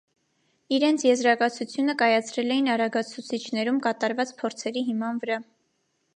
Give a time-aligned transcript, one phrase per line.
[0.77, 5.41] Իրենց եզրակացությունը կայացրել էին արագացուցիչներում կատարված փորձերի հիման վրա։